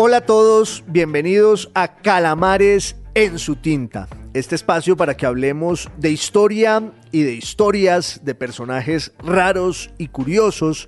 [0.00, 4.06] Hola a todos, bienvenidos a Calamares en su tinta.
[4.32, 10.86] Este espacio para que hablemos de historia y de historias de personajes raros y curiosos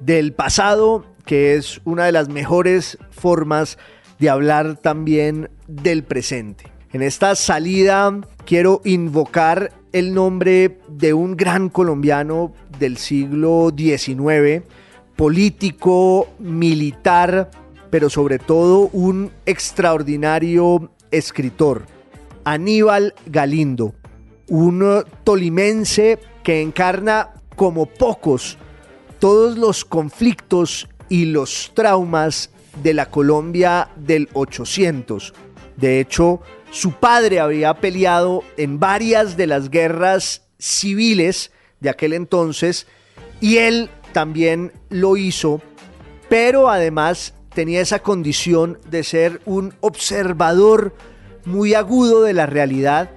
[0.00, 3.78] del pasado, que es una de las mejores formas
[4.18, 6.64] de hablar también del presente.
[6.92, 14.64] En esta salida quiero invocar el nombre de un gran colombiano del siglo XIX,
[15.16, 17.50] político, militar,
[17.90, 21.86] pero sobre todo un extraordinario escritor,
[22.44, 23.94] Aníbal Galindo,
[24.48, 28.56] un tolimense que encarna como pocos
[29.18, 32.50] todos los conflictos y los traumas
[32.82, 35.34] de la Colombia del 800.
[35.76, 42.86] De hecho, su padre había peleado en varias de las guerras civiles de aquel entonces
[43.40, 45.60] y él también lo hizo,
[46.28, 50.94] pero además tenía esa condición de ser un observador
[51.44, 53.10] muy agudo de la realidad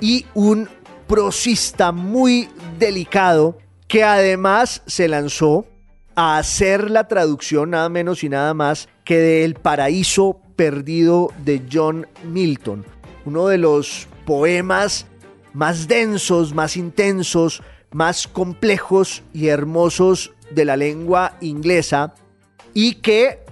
[0.00, 0.68] y un
[1.08, 5.66] prosista muy delicado que además se lanzó
[6.14, 11.60] a hacer la traducción nada menos y nada más que de El paraíso perdido de
[11.68, 12.86] John Milton,
[13.24, 15.06] uno de los poemas
[15.54, 22.14] más densos, más intensos, más complejos y hermosos de la lengua inglesa
[22.74, 23.47] y que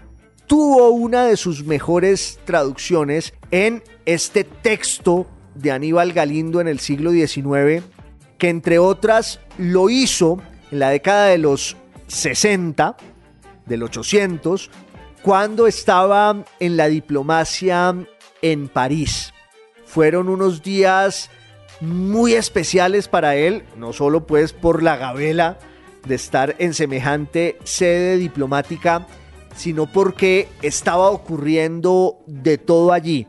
[0.47, 7.11] tuvo una de sus mejores traducciones en este texto de Aníbal Galindo en el siglo
[7.11, 7.85] XIX,
[8.39, 11.77] que entre otras lo hizo en la década de los
[12.09, 12.97] 60,
[13.65, 14.71] del 800,
[15.23, 17.95] cuando estaba en la diplomacia
[18.43, 19.33] en París.
[19.85, 21.31] Fueron unos días
[21.81, 25.59] muy especiales para él, no solo pues por la gabela
[26.07, 29.07] de estar en semejante sede diplomática,
[29.57, 33.27] sino porque estaba ocurriendo de todo allí.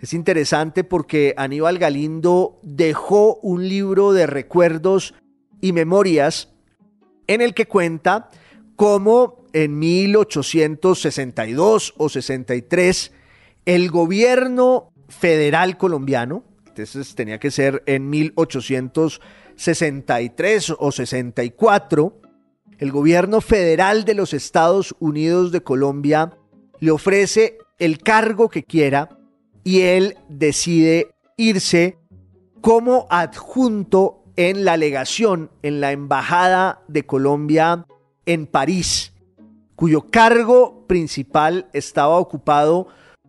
[0.00, 5.14] Es interesante porque Aníbal Galindo dejó un libro de recuerdos
[5.60, 6.48] y memorias
[7.26, 8.30] en el que cuenta
[8.76, 13.12] cómo en 1862 o 63
[13.66, 22.19] el gobierno federal colombiano, entonces tenía que ser en 1863 o 64,
[22.80, 26.32] el gobierno federal de los Estados Unidos de Colombia
[26.80, 29.10] le ofrece el cargo que quiera
[29.62, 31.98] y él decide irse
[32.62, 37.84] como adjunto en la legación, en la Embajada de Colombia
[38.24, 39.12] en París,
[39.76, 42.88] cuyo cargo principal estaba ocupado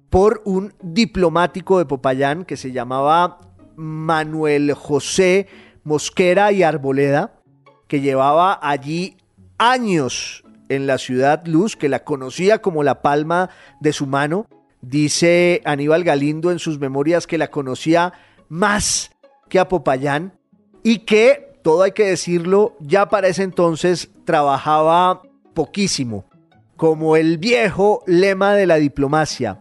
[0.10, 3.42] por un diplomático de Popayán que se llamaba
[3.76, 5.48] Manuel José
[5.84, 7.42] Mosquera y Arboleda,
[7.88, 9.18] que llevaba allí
[9.62, 14.48] años en la ciudad Luz, que la conocía como la palma de su mano.
[14.82, 18.12] Dice Aníbal Galindo en sus memorias que la conocía
[18.50, 19.12] más
[19.50, 20.34] que a Popayán
[20.84, 25.22] y que, todo hay que decirlo, ya para ese entonces trabajaba
[25.54, 26.26] poquísimo,
[26.76, 29.60] como el viejo lema de la diplomacia.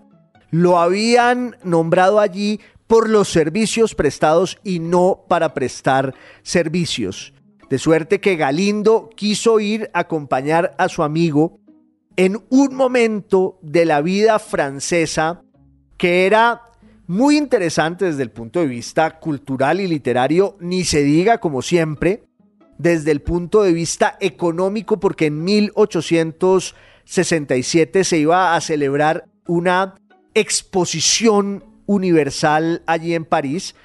[0.50, 7.34] Lo habían nombrado allí por los servicios prestados y no para prestar servicios
[7.70, 11.60] de suerte que Galindo quiso ir a acompañar a su amigo
[12.16, 15.44] en un momento de la vida francesa
[15.96, 16.62] que era
[17.06, 22.24] muy interesante desde el punto de vista cultural y literario, ni se diga como siempre,
[22.76, 29.94] desde el punto de vista económico, porque en 1867 se iba a celebrar una
[30.34, 33.76] exposición universal allí en París.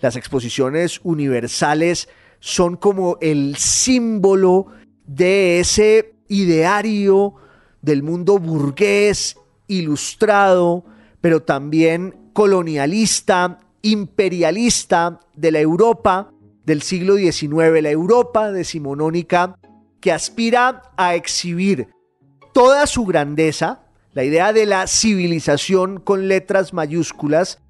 [0.00, 2.08] Las exposiciones universales
[2.42, 4.66] son como el símbolo
[5.06, 7.34] de ese ideario
[7.82, 9.36] del mundo burgués,
[9.68, 10.84] ilustrado,
[11.20, 16.32] pero también colonialista, imperialista de la Europa
[16.66, 19.56] del siglo XIX, la Europa decimonónica,
[20.00, 21.90] que aspira a exhibir
[22.52, 23.84] toda su grandeza,
[24.14, 27.60] la idea de la civilización con letras mayúsculas,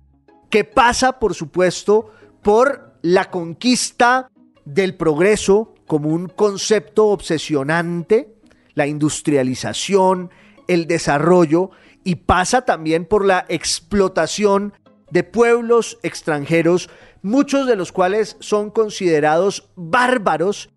[0.49, 2.11] que pasa, por supuesto,
[2.43, 4.31] por la conquista
[4.65, 8.35] del progreso como un concepto obsesionante,
[8.75, 10.31] la industrialización,
[10.69, 11.71] el desarrollo
[12.05, 14.73] y pasa también por la explotación
[15.11, 16.89] de pueblos extranjeros,
[17.21, 20.71] muchos de los cuales son considerados bárbaros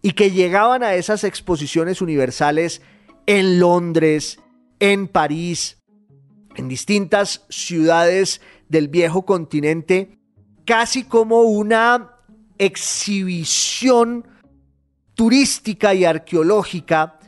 [0.00, 2.82] y que llegaban a esas exposiciones universales
[3.26, 4.40] en Londres,
[4.80, 5.78] en París,
[6.56, 10.18] en distintas ciudades del viejo continente,
[10.64, 12.11] casi como una
[12.64, 14.26] exhibición
[15.14, 17.18] turística y arqueológica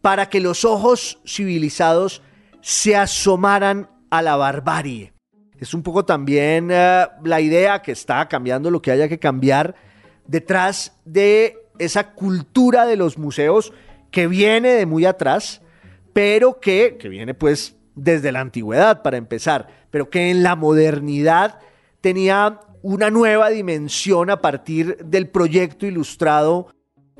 [0.00, 2.22] para que los ojos civilizados
[2.60, 5.12] se asomaran a la barbarie.
[5.58, 9.74] Es un poco también eh, la idea que está cambiando lo que haya que cambiar
[10.26, 13.72] detrás de esa cultura de los museos
[14.10, 15.60] que viene de muy atrás,
[16.12, 21.58] pero que, que viene pues desde la antigüedad para empezar, pero que en la modernidad
[22.00, 26.68] tenía una nueva dimensión a partir del proyecto ilustrado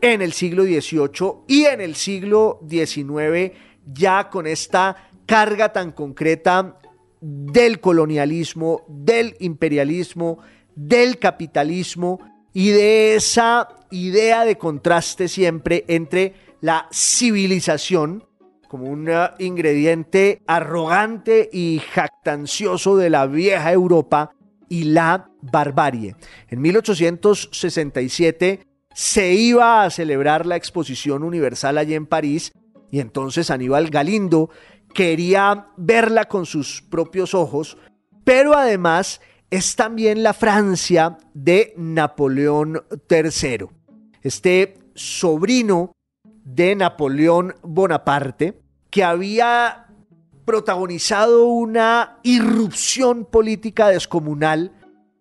[0.02, 3.56] en el siglo XVIII y en el siglo XIX,
[3.87, 6.78] ya con esta carga tan concreta
[7.22, 10.40] del colonialismo, del imperialismo,
[10.75, 12.20] del capitalismo
[12.52, 18.28] y de esa idea de contraste siempre entre la civilización
[18.69, 19.08] como un
[19.38, 24.34] ingrediente arrogante y jactancioso de la vieja Europa
[24.75, 26.17] y la barbarie.
[26.49, 32.50] En 1867 se iba a celebrar la exposición universal allí en París
[32.91, 34.50] y entonces Aníbal Galindo
[34.93, 37.76] quería verla con sus propios ojos,
[38.25, 43.67] pero además es también la Francia de Napoleón III.
[44.23, 45.93] Este sobrino
[46.44, 48.61] de Napoleón Bonaparte,
[48.91, 49.83] que había
[50.44, 54.73] protagonizado una irrupción política descomunal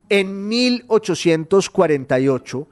[0.09, 2.67] en 1848,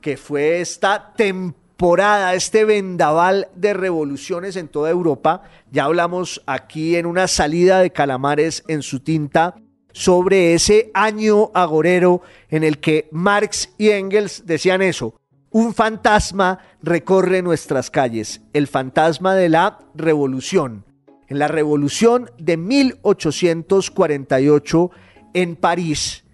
[0.00, 5.42] que fue esta temporada, este vendaval de revoluciones en toda Europa.
[5.70, 9.56] Ya hablamos aquí en una salida de calamares en su tinta
[9.92, 15.20] sobre ese año agorero en el que Marx y Engels decían eso.
[15.50, 20.85] Un fantasma recorre nuestras calles, el fantasma de la revolución.
[21.28, 24.90] En la revolución de 1848
[25.34, 26.24] en París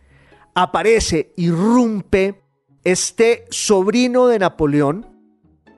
[0.54, 2.42] aparece, irrumpe
[2.84, 5.06] este sobrino de Napoleón,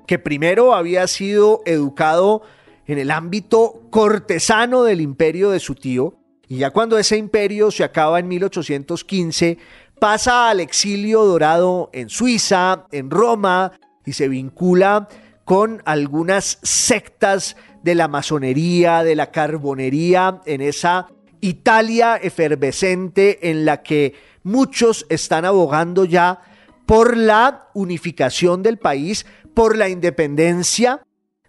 [0.07, 2.43] que primero había sido educado
[2.87, 6.17] en el ámbito cortesano del imperio de su tío,
[6.49, 9.59] y ya cuando ese imperio se acaba en 1815,
[9.99, 13.73] pasa al exilio dorado en Suiza, en Roma,
[14.05, 15.09] y se vincula
[15.45, 21.09] con algunas sectas de la masonería, de la carbonería, en esa
[21.43, 26.41] Italia efervescente en la que muchos están abogando ya
[26.87, 31.03] por la unificación del país, por la independencia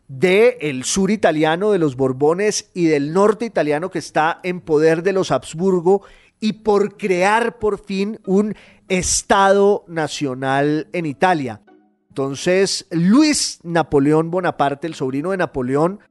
[0.09, 5.13] del sur italiano de los Borbones y del norte italiano que está en poder de
[5.13, 6.03] los Habsburgo
[6.41, 8.55] y por crear por fin un
[8.89, 11.61] Estado nacional en Italia.
[12.09, 16.01] Entonces, Luis Napoleón Bonaparte, el sobrino de Napoleón,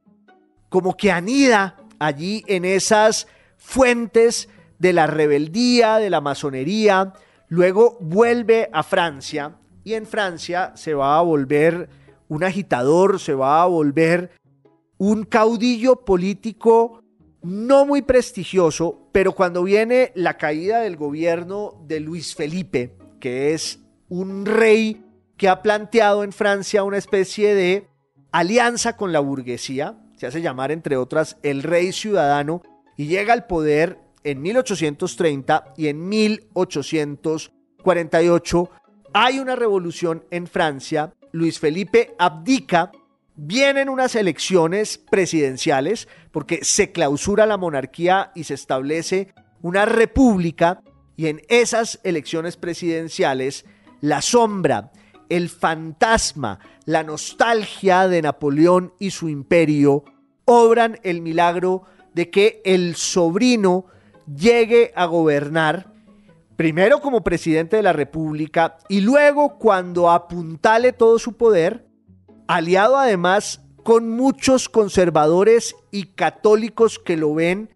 [0.69, 3.27] como que anida allí en esas
[3.57, 7.13] fuentes de la rebeldía, de la masonería,
[7.47, 11.89] luego vuelve a Francia y en Francia se va a volver
[12.27, 14.31] un agitador, se va a volver
[14.97, 17.01] un caudillo político
[17.41, 23.79] no muy prestigioso, pero cuando viene la caída del gobierno de Luis Felipe, que es
[24.09, 25.03] un rey
[25.37, 27.87] que ha planteado en Francia una especie de
[28.31, 32.61] alianza con la burguesía, se hace llamar entre otras el rey ciudadano,
[32.97, 38.69] y llega al poder en 1830 y en 1848
[39.13, 42.91] hay una revolución en Francia, Luis Felipe abdica,
[43.35, 50.81] vienen unas elecciones presidenciales porque se clausura la monarquía y se establece una república
[51.15, 53.65] y en esas elecciones presidenciales
[54.01, 54.91] la sombra,
[55.29, 60.03] el fantasma, la nostalgia de Napoleón y su imperio
[60.45, 63.85] obran el milagro de que el sobrino
[64.27, 65.91] llegue a gobernar,
[66.55, 71.87] primero como presidente de la República y luego cuando apuntale todo su poder,
[72.47, 77.75] aliado además con muchos conservadores y católicos que lo ven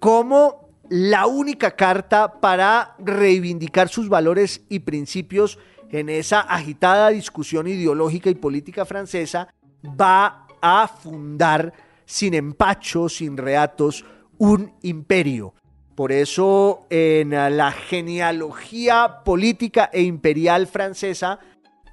[0.00, 5.58] como la única carta para reivindicar sus valores y principios
[5.90, 9.48] en esa agitada discusión ideológica y política francesa,
[9.84, 11.72] va a fundar
[12.04, 14.04] sin empacho, sin reatos,
[14.38, 15.54] un imperio.
[15.94, 21.38] Por eso en la genealogía política e imperial francesa,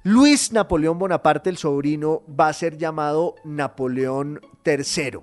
[0.02, 5.20] Luis Napoleón Bonaparte, el sobrino, va a ser llamado Napoleón III.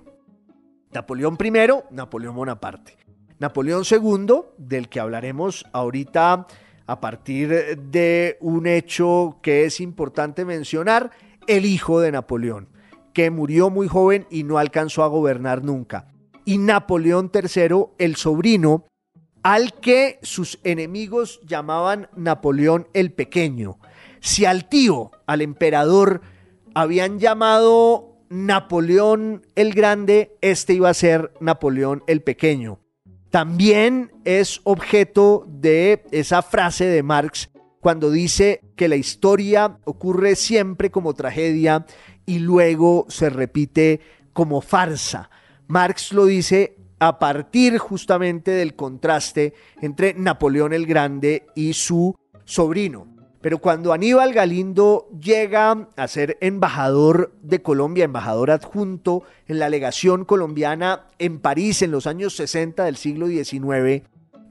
[0.92, 2.96] Napoleón I, Napoleón Bonaparte.
[3.38, 6.46] Napoleón II, del que hablaremos ahorita
[6.92, 11.10] a partir de un hecho que es importante mencionar,
[11.46, 12.68] el hijo de Napoleón,
[13.12, 16.12] que murió muy joven y no alcanzó a gobernar nunca
[16.44, 18.84] y Napoleón III, el sobrino,
[19.42, 23.78] al que sus enemigos llamaban Napoleón el Pequeño.
[24.20, 26.22] Si al tío, al emperador,
[26.74, 32.78] habían llamado Napoleón el Grande, este iba a ser Napoleón el Pequeño.
[33.32, 37.48] También es objeto de esa frase de Marx
[37.80, 41.86] cuando dice que la historia ocurre siempre como tragedia
[42.26, 44.00] y luego se repite
[44.34, 45.30] como farsa.
[45.66, 53.11] Marx lo dice a partir justamente del contraste entre Napoleón el Grande y su sobrino.
[53.42, 60.24] Pero cuando Aníbal Galindo llega a ser embajador de Colombia, embajador adjunto en la legación
[60.24, 64.04] colombiana en París en los años 60 del siglo XIX,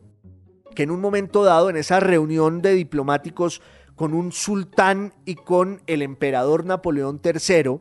[0.76, 3.62] que en un momento dado, en esa reunión de diplomáticos
[3.96, 7.80] con un sultán y con el emperador Napoleón III,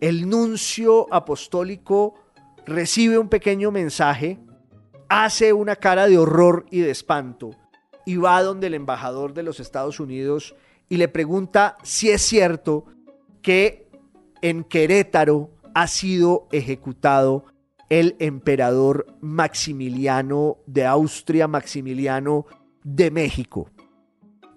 [0.00, 2.14] el nuncio apostólico
[2.66, 4.38] recibe un pequeño mensaje,
[5.08, 7.50] hace una cara de horror y de espanto
[8.04, 10.54] y va donde el embajador de los Estados Unidos
[10.88, 12.84] y le pregunta si es cierto
[13.42, 13.88] que
[14.42, 17.44] en Querétaro ha sido ejecutado
[17.88, 22.46] el emperador Maximiliano de Austria, Maximiliano
[22.84, 23.70] de México.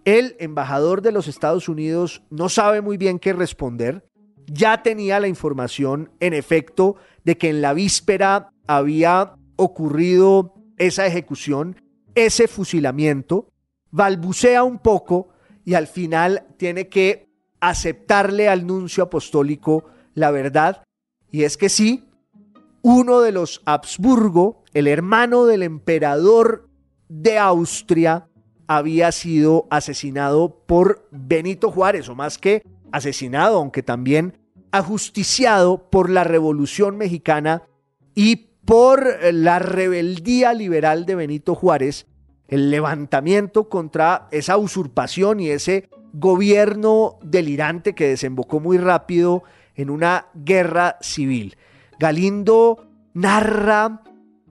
[0.03, 4.05] El embajador de los Estados Unidos no sabe muy bien qué responder.
[4.47, 11.77] Ya tenía la información, en efecto, de que en la víspera había ocurrido esa ejecución
[12.15, 13.51] ese fusilamiento,
[13.91, 15.29] balbucea un poco
[15.65, 17.27] y al final tiene que
[17.59, 20.83] aceptarle al nuncio apostólico la verdad,
[21.31, 22.09] y es que sí,
[22.81, 26.67] uno de los Habsburgo, el hermano del emperador
[27.07, 28.27] de Austria,
[28.67, 34.37] había sido asesinado por Benito Juárez, o más que asesinado, aunque también
[34.71, 37.63] ajusticiado por la Revolución Mexicana
[38.15, 42.07] y por la rebeldía liberal de Benito Juárez,
[42.51, 49.43] el levantamiento contra esa usurpación y ese gobierno delirante que desembocó muy rápido
[49.75, 51.55] en una guerra civil.
[51.97, 54.03] Galindo narra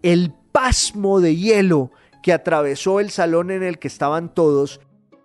[0.02, 1.92] el pasmo de hielo
[2.23, 4.80] que atravesó el salón en el que estaban todos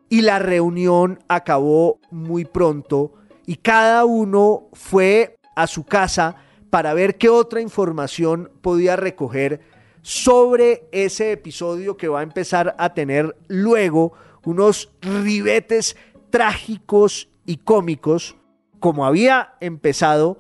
[0.10, 3.14] y la reunión acabó muy pronto
[3.46, 6.36] y cada uno fue a su casa
[6.70, 9.62] para ver qué otra información podía recoger
[10.06, 15.98] sobre ese episodio que va a empezar a tener luego unos ribetes
[16.30, 18.36] trágicos y cómicos,
[18.80, 20.38] como había empezado,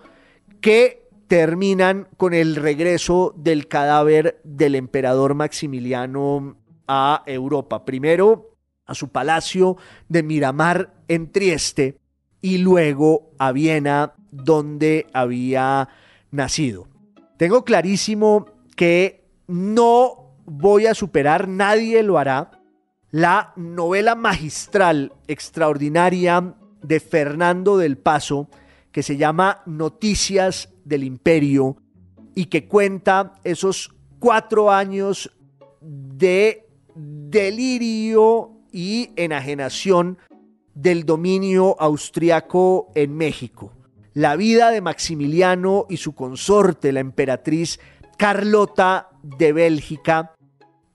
[0.61, 6.57] que terminan con el regreso del cadáver del emperador Maximiliano
[6.87, 7.85] a Europa.
[7.85, 8.51] Primero
[8.85, 11.97] a su palacio de Miramar en Trieste
[12.39, 15.89] y luego a Viena, donde había
[16.29, 16.87] nacido.
[17.37, 18.45] Tengo clarísimo
[18.75, 22.51] que no voy a superar, nadie lo hará,
[23.11, 28.49] la novela magistral extraordinaria de Fernando del Paso,
[28.91, 31.77] que se llama Noticias del Imperio
[32.35, 35.31] y que cuenta esos cuatro años
[35.81, 40.17] de delirio y enajenación
[40.73, 43.71] del dominio austriaco en México.
[44.13, 47.79] La vida de Maximiliano y su consorte, la emperatriz
[48.17, 50.33] Carlota de Bélgica,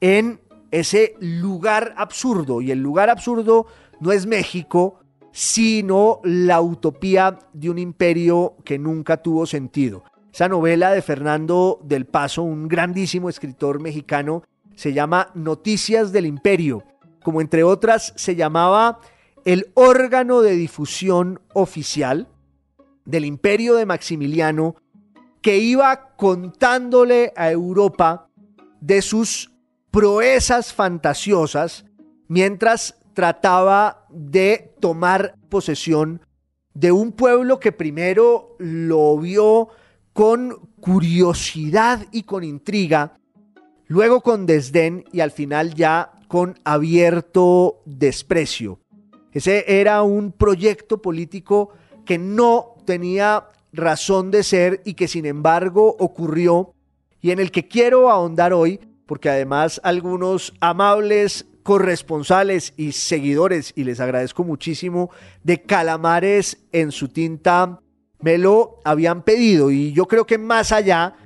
[0.00, 2.60] en ese lugar absurdo.
[2.60, 3.66] Y el lugar absurdo
[4.00, 5.00] no es México,
[5.32, 10.04] sino la utopía de un imperio que nunca tuvo sentido.
[10.32, 14.42] Esa novela de Fernando del Paso, un grandísimo escritor mexicano,
[14.74, 16.84] se llama Noticias del Imperio,
[17.22, 19.00] como entre otras se llamaba
[19.44, 22.28] el órgano de difusión oficial
[23.04, 24.76] del imperio de Maximiliano
[25.42, 28.28] que iba contándole a Europa
[28.80, 29.50] de sus
[29.90, 31.84] proezas fantasiosas
[32.28, 36.22] mientras trataba de tomar posesión
[36.74, 39.68] de un pueblo que primero lo vio
[40.12, 43.18] con curiosidad y con intriga,
[43.86, 48.78] luego con desdén y al final ya con abierto desprecio.
[49.32, 51.70] Ese era un proyecto político
[52.04, 56.74] que no tenía razón de ser y que sin embargo ocurrió
[57.20, 63.82] y en el que quiero ahondar hoy porque además algunos amables corresponsales y seguidores, y
[63.82, 65.10] les agradezco muchísimo,
[65.42, 67.80] de Calamares en su tinta,
[68.20, 69.70] me lo habían pedido.
[69.70, 71.16] Y yo creo que más allá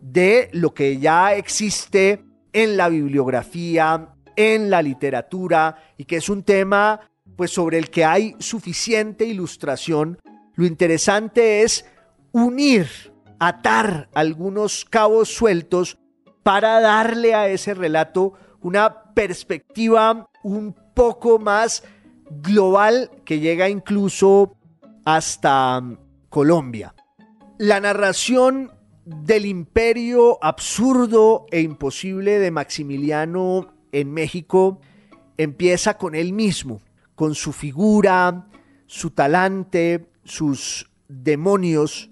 [0.00, 6.44] de lo que ya existe en la bibliografía, en la literatura y que es un
[6.44, 7.00] tema
[7.36, 10.18] pues sobre el que hay suficiente ilustración,
[10.54, 11.84] lo interesante es
[12.34, 12.88] unir,
[13.38, 15.98] atar algunos cabos sueltos
[16.42, 21.84] para darle a ese relato una perspectiva un poco más
[22.42, 24.56] global que llega incluso
[25.04, 25.80] hasta
[26.28, 26.94] Colombia.
[27.58, 28.72] La narración
[29.04, 34.80] del imperio absurdo e imposible de Maximiliano en México
[35.36, 36.80] empieza con él mismo,
[37.14, 38.48] con su figura,
[38.86, 42.10] su talante, sus demonios.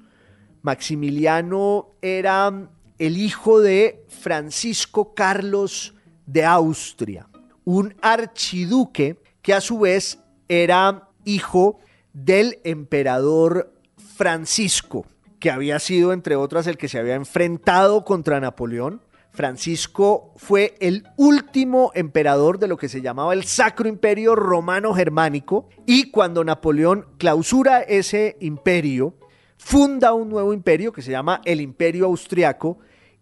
[0.62, 5.94] Maximiliano era el hijo de Francisco Carlos
[6.26, 7.28] de Austria,
[7.64, 11.80] un archiduque que a su vez era hijo
[12.12, 13.72] del emperador
[14.16, 15.06] Francisco,
[15.40, 19.02] que había sido, entre otras, el que se había enfrentado contra Napoleón.
[19.32, 25.68] Francisco fue el último emperador de lo que se llamaba el Sacro Imperio Romano Germánico
[25.86, 29.14] y cuando Napoleón clausura ese imperio,
[29.64, 32.78] funda un nuevo imperio que se llama el Imperio Austriaco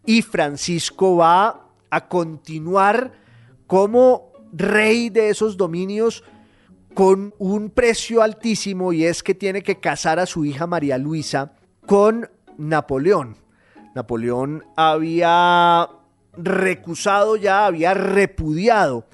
[0.07, 3.13] y Francisco va a continuar
[3.67, 6.25] como rey de esos dominios
[6.95, 11.53] con un precio altísimo y es que tiene que casar a su hija María Luisa
[11.87, 13.37] con Napoleón.
[13.95, 15.89] Napoleón había
[16.37, 19.07] recusado ya, había repudiado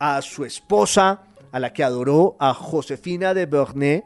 [0.00, 4.02] a su esposa, a la que adoró, a Josefina de Beauharnais,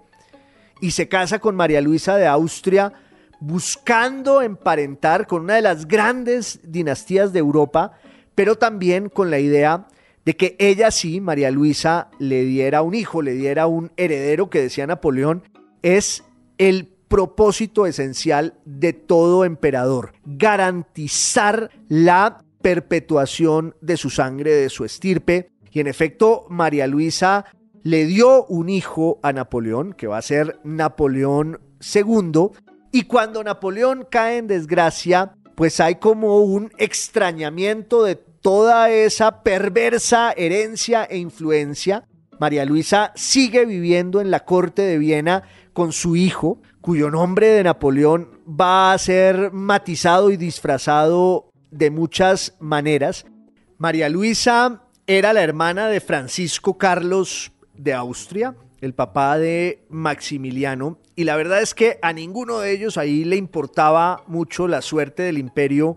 [0.80, 2.92] y se casa con María Luisa de Austria,
[3.40, 7.92] buscando emparentar con una de las grandes dinastías de Europa,
[8.34, 9.86] pero también con la idea
[10.24, 14.60] de que ella sí, María Luisa, le diera un hijo, le diera un heredero que
[14.60, 15.42] decía Napoleón,
[15.82, 16.24] es
[16.58, 25.50] el propósito esencial de todo emperador, garantizar la perpetuación de su sangre, de su estirpe.
[25.70, 27.46] Y en efecto, María Luisa
[27.82, 31.60] le dio un hijo a Napoleón, que va a ser Napoleón
[31.94, 32.50] II,
[32.92, 40.32] y cuando Napoleón cae en desgracia, pues hay como un extrañamiento de toda esa perversa
[40.32, 42.04] herencia e influencia.
[42.38, 47.64] María Luisa sigue viviendo en la corte de Viena con su hijo, cuyo nombre de
[47.64, 53.26] Napoleón va a ser matizado y disfrazado de muchas maneras.
[53.76, 61.24] María Luisa era la hermana de Francisco Carlos de Austria, el papá de Maximiliano, y
[61.24, 65.38] la verdad es que a ninguno de ellos ahí le importaba mucho la suerte del
[65.38, 65.96] imperio,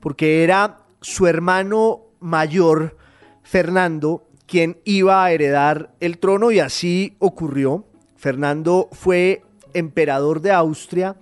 [0.00, 2.96] porque era su hermano mayor,
[3.42, 7.84] Fernando, quien iba a heredar el trono y así ocurrió.
[8.16, 9.42] Fernando fue
[9.74, 11.16] emperador de Austria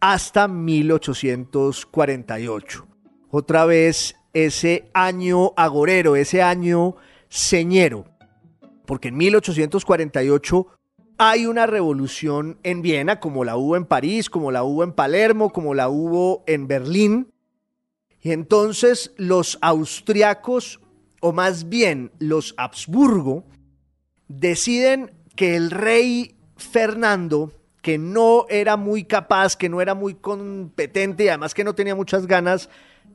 [0.00, 2.88] hasta 1848.
[3.30, 6.96] Otra vez ese año agorero, ese año
[7.28, 8.06] señero,
[8.86, 10.66] porque en 1848
[11.18, 15.50] hay una revolución en Viena, como la hubo en París, como la hubo en Palermo,
[15.50, 17.32] como la hubo en Berlín.
[18.20, 20.80] Y entonces los austriacos,
[21.20, 23.44] o más bien los Habsburgo,
[24.28, 31.24] deciden que el rey Fernando, que no era muy capaz, que no era muy competente
[31.24, 32.68] y además que no tenía muchas ganas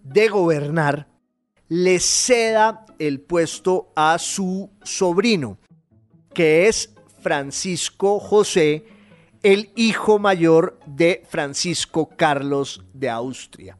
[0.04, 1.08] de gobernar,
[1.70, 5.58] le ceda el puesto a su sobrino,
[6.34, 8.86] que es Francisco José,
[9.44, 13.78] el hijo mayor de Francisco Carlos de Austria.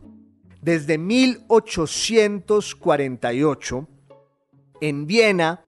[0.62, 3.88] Desde 1848,
[4.82, 5.63] en Viena,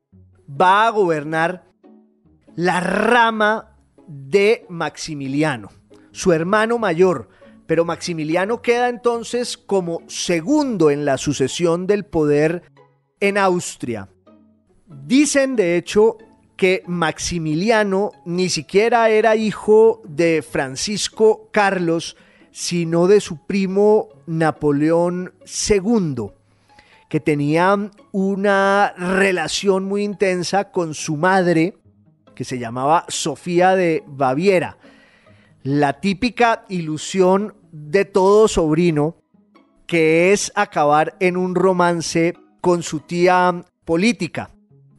[0.50, 1.64] va a gobernar
[2.56, 3.76] la rama
[4.08, 5.70] de Maximiliano,
[6.12, 7.30] su hermano mayor,
[7.70, 12.64] pero Maximiliano queda entonces como segundo en la sucesión del poder
[13.20, 14.10] en Austria.
[14.88, 16.18] Dicen de hecho
[16.58, 22.18] que Maximiliano ni siquiera era hijo de Francisco Carlos,
[22.50, 25.36] sino de su primo Napoleón
[25.70, 26.32] II,
[27.08, 31.78] que tenía una relación muy intensa con su madre,
[32.34, 34.80] que se llamaba Sofía de Baviera.
[35.62, 39.16] La típica ilusión de todo sobrino
[39.88, 44.52] que es acabar en un romance con su tía política.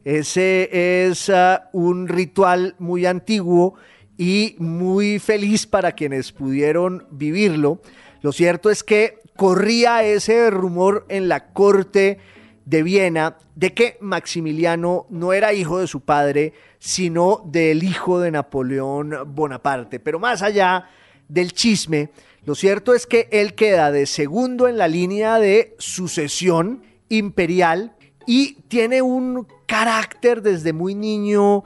[0.03, 3.75] Ese es ah, un ritual muy antiguo
[4.17, 7.81] y muy feliz para quienes pudieron vivirlo.
[8.21, 12.19] Lo cierto es que corría ese rumor en la corte
[12.65, 18.31] de Viena de que Maximiliano no era hijo de su padre, sino del hijo de
[18.31, 19.99] Napoleón Bonaparte.
[19.99, 20.89] Pero más allá
[21.27, 22.09] del chisme,
[22.43, 28.53] lo cierto es que él queda de segundo en la línea de sucesión imperial y
[28.67, 31.63] tiene un carácter desde muy niño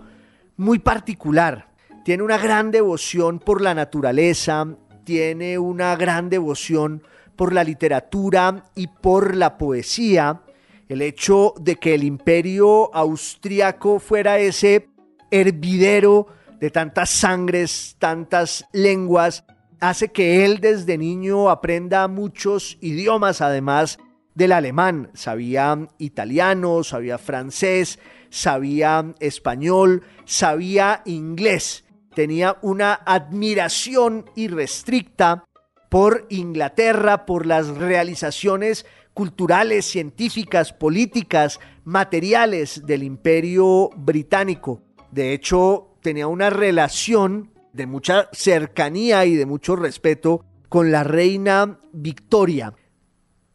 [0.57, 1.69] muy particular.
[2.03, 4.67] Tiene una gran devoción por la naturaleza,
[5.05, 7.03] tiene una gran devoción
[7.38, 10.41] por la literatura y por la poesía.
[10.89, 14.89] El hecho de que el imperio austriaco fuera ese
[15.31, 16.27] hervidero
[16.59, 19.45] de tantas sangres, tantas lenguas,
[19.89, 24.00] hace que él desde niño aprenda muchos idiomas, además
[24.34, 25.12] del alemán.
[25.13, 31.86] Sabía italiano, sabía francés, sabía español, sabía inglés.
[32.13, 35.45] Tenía una admiración irrestricta
[35.89, 44.82] por Inglaterra, por las realizaciones culturales, científicas, políticas, materiales del imperio británico.
[45.12, 51.79] De hecho, tenía una relación de mucha cercanía y de mucho respeto con la reina
[51.91, 52.73] Victoria.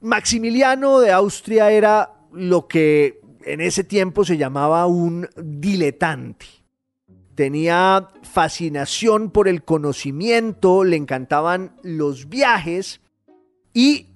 [0.00, 6.46] Maximiliano de Austria era lo que en ese tiempo se llamaba un diletante.
[7.34, 13.00] Tenía fascinación por el conocimiento, le encantaban los viajes
[13.72, 14.08] y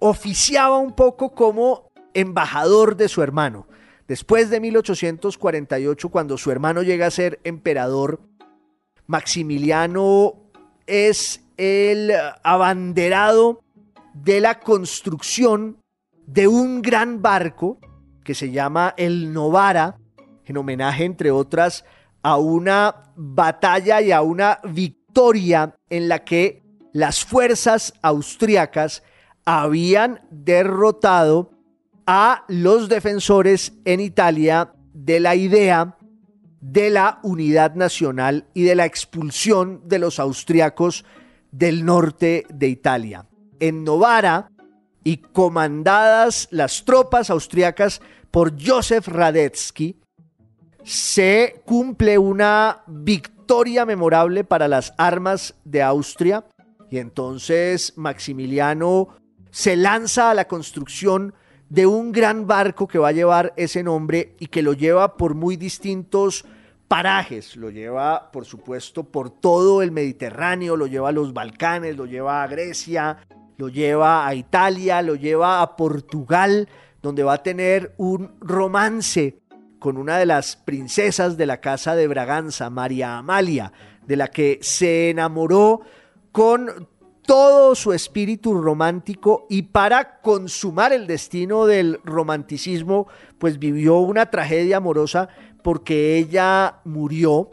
[0.00, 3.68] oficiaba un poco como embajador de su hermano.
[4.08, 8.20] Después de 1848, cuando su hermano llega a ser emperador,
[9.06, 10.34] Maximiliano
[10.86, 13.60] es el abanderado
[14.14, 15.78] de la construcción
[16.26, 17.78] de un gran barco
[18.24, 19.98] que se llama el Novara,
[20.44, 21.84] en homenaje, entre otras,
[22.22, 29.02] a una batalla y a una victoria en la que las fuerzas austriacas
[29.44, 31.52] habían derrotado
[32.06, 35.96] a los defensores en Italia de la idea
[36.60, 41.04] de la unidad nacional y de la expulsión de los austriacos
[41.50, 43.26] del norte de Italia.
[43.60, 44.50] En Novara
[45.04, 49.96] y comandadas las tropas austriacas por Josef Radetzky,
[50.82, 56.44] se cumple una victoria memorable para las armas de Austria
[56.90, 59.08] y entonces Maximiliano
[59.50, 61.34] se lanza a la construcción
[61.68, 65.34] de un gran barco que va a llevar ese nombre y que lo lleva por
[65.34, 66.44] muy distintos
[66.88, 72.06] parajes, lo lleva por supuesto por todo el Mediterráneo, lo lleva a los Balcanes, lo
[72.06, 73.18] lleva a Grecia,
[73.56, 76.68] lo lleva a Italia, lo lleva a Portugal,
[77.02, 79.40] donde va a tener un romance
[79.78, 83.72] con una de las princesas de la casa de Braganza, María Amalia,
[84.06, 85.80] de la que se enamoró
[86.32, 86.88] con
[87.26, 93.08] todo su espíritu romántico y para consumar el destino del romanticismo,
[93.38, 95.28] pues vivió una tragedia amorosa
[95.62, 97.50] porque ella murió.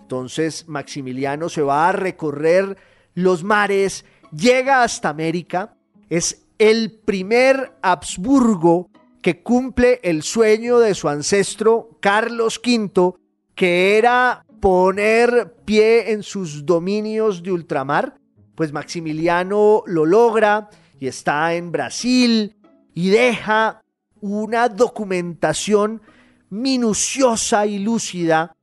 [0.00, 2.76] Entonces Maximiliano se va a recorrer
[3.14, 5.76] los mares, llega hasta América,
[6.08, 8.88] es el primer Habsburgo
[9.20, 13.14] que cumple el sueño de su ancestro Carlos V,
[13.56, 18.14] que era poner pie en sus dominios de ultramar
[18.56, 22.56] pues Maximiliano lo logra y está en Brasil
[22.94, 23.82] y deja
[24.20, 26.00] una documentación
[26.48, 28.56] minuciosa y lúcida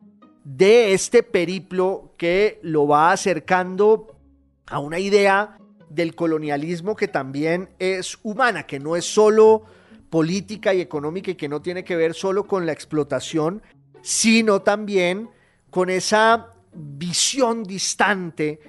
[0.44, 4.18] de este periplo que lo va acercando
[4.66, 5.58] a una idea
[5.90, 9.64] del colonialismo que también es humana, que no es solo
[10.10, 13.62] política y económica y que no tiene que ver solo con la explotación,
[14.02, 15.30] sino también
[15.70, 18.60] con esa visión distante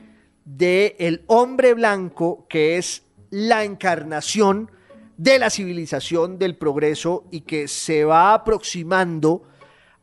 [0.44, 4.70] de el hombre blanco que es la encarnación
[5.16, 9.42] de la civilización del progreso y que se va aproximando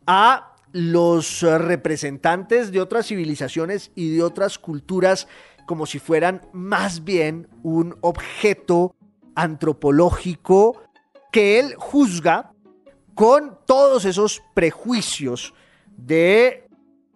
[0.05, 5.27] a los representantes de otras civilizaciones y de otras culturas
[5.65, 8.95] como si fueran más bien un objeto
[9.35, 10.81] antropológico
[11.31, 12.51] que él juzga
[13.15, 15.53] con todos esos prejuicios
[15.97, 16.67] de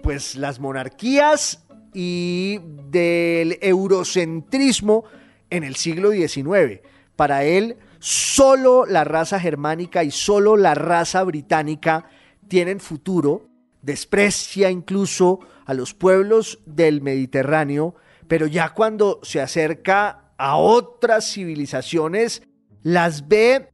[0.01, 1.64] pues las monarquías
[1.95, 2.59] y
[2.91, 5.05] del eurocentrismo
[5.49, 6.81] en el siglo XIX.
[7.15, 12.09] Para él, solo la raza germánica y solo la raza británica
[12.49, 13.47] tienen futuro,
[13.81, 17.95] desprecia incluso a los pueblos del Mediterráneo,
[18.27, 22.43] pero ya cuando se acerca a otras civilizaciones,
[22.83, 23.69] las ve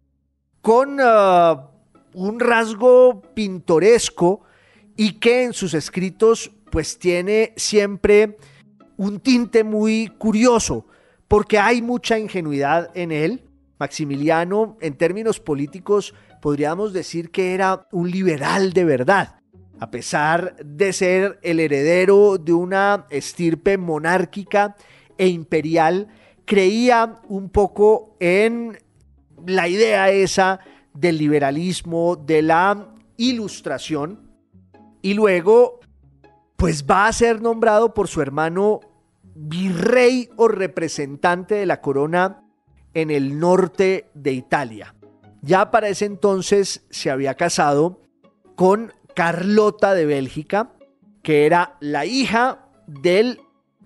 [0.61, 1.71] con uh,
[2.13, 4.43] un rasgo pintoresco
[4.95, 8.37] y que en sus escritos pues tiene siempre
[8.97, 10.87] un tinte muy curioso,
[11.27, 13.43] porque hay mucha ingenuidad en él.
[13.77, 19.39] Maximiliano, en términos políticos, podríamos decir que era un liberal de verdad,
[19.79, 24.75] a pesar de ser el heredero de una estirpe monárquica
[25.17, 26.07] e imperial,
[26.45, 28.77] creía un poco en
[29.47, 30.59] la idea esa
[30.93, 34.29] del liberalismo, de la ilustración,
[35.01, 35.79] y luego
[36.61, 38.81] pues va a ser nombrado por su hermano
[39.33, 42.43] virrey o representante de la corona
[42.93, 44.93] en el norte de Italia.
[45.41, 47.99] Ya para ese entonces se había casado
[48.53, 50.73] con Carlota de Bélgica,
[51.23, 53.39] que era la hija del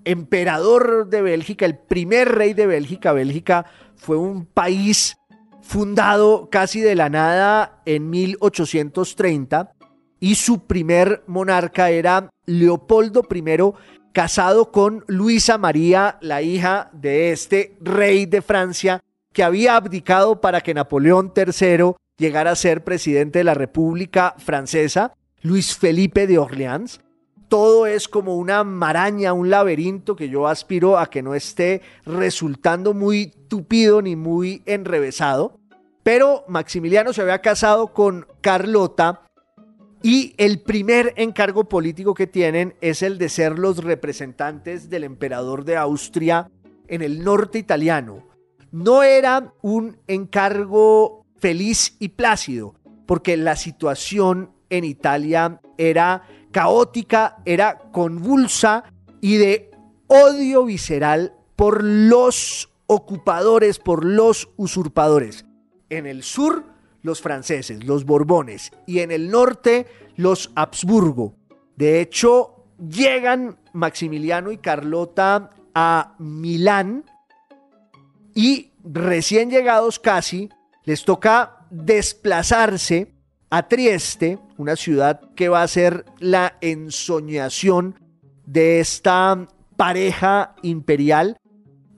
[0.03, 3.13] emperador de Bélgica, el primer rey de Bélgica.
[3.13, 5.15] Bélgica fue un país
[5.61, 9.74] fundado casi de la nada en 1830
[10.25, 13.73] y su primer monarca era Leopoldo I,
[14.11, 20.61] casado con Luisa María, la hija de este rey de Francia, que había abdicado para
[20.61, 27.01] que Napoleón III llegara a ser presidente de la República Francesa, Luis Felipe de Orleans.
[27.47, 32.95] Todo es como una maraña, un laberinto que yo aspiro a que no esté resultando
[32.95, 35.59] muy tupido ni muy enrevesado.
[36.01, 39.24] Pero Maximiliano se había casado con Carlota,
[40.03, 45.65] y el primer encargo político que tienen es el de ser los representantes del emperador
[45.65, 46.51] de Austria
[46.87, 48.23] en el norte italiano.
[48.71, 57.79] No era un encargo feliz y plácido, porque la situación en Italia era caótica, era
[57.91, 58.83] convulsa
[59.21, 59.71] y de
[60.07, 65.45] odio visceral por los ocupadores, por los usurpadores.
[65.89, 66.65] En el sur,
[67.05, 71.35] los franceses, los Borbones, y en el norte los Habsburgo.
[71.75, 77.05] De hecho, llegan Maximiliano y Carlota a Milán
[78.33, 80.49] y recién llegados casi,
[80.83, 83.13] les toca desplazarse
[83.51, 87.99] a Trieste, una ciudad que va a ser la ensoñación
[88.45, 91.37] de esta pareja imperial,